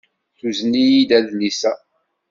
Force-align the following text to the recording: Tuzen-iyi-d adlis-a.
Tuzen-iyi-d 0.37 1.11
adlis-a. 1.17 1.73